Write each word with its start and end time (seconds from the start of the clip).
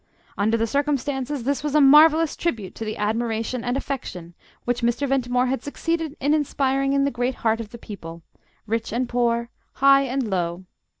Under 0.35 0.57
the 0.57 0.65
circumstances, 0.65 1.43
this 1.43 1.63
was 1.63 1.75
a 1.75 1.79
marvellous 1.79 2.35
tribute 2.35 2.73
to 2.73 2.83
the 2.83 2.97
admiration 2.97 3.63
and 3.63 3.77
affection 3.77 4.33
which 4.65 4.81
Mr. 4.81 5.07
Ventimore 5.07 5.45
had 5.45 5.61
succeeded 5.61 6.17
in 6.19 6.33
inspiring 6.33 6.93
in 6.93 7.03
the 7.05 7.11
great 7.11 7.35
heart 7.45 7.59
of 7.59 7.69
the 7.69 7.77
people, 7.77 8.23
rich 8.65 8.91
and 8.91 9.07
poor, 9.07 9.51
high 9.73 10.01
and 10.01 10.27
low. 10.27 10.65